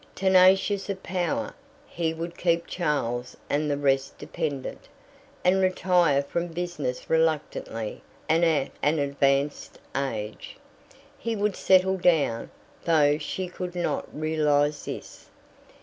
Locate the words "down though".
11.97-13.19